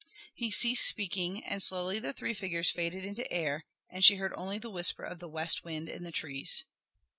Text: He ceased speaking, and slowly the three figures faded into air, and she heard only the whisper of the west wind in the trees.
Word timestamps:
He 0.33 0.49
ceased 0.49 0.87
speaking, 0.87 1.43
and 1.45 1.61
slowly 1.61 1.99
the 1.99 2.11
three 2.11 2.33
figures 2.33 2.71
faded 2.71 3.05
into 3.05 3.31
air, 3.31 3.67
and 3.87 4.03
she 4.03 4.15
heard 4.15 4.33
only 4.35 4.57
the 4.57 4.71
whisper 4.71 5.03
of 5.03 5.19
the 5.19 5.29
west 5.29 5.63
wind 5.63 5.87
in 5.89 6.01
the 6.01 6.11
trees. 6.11 6.63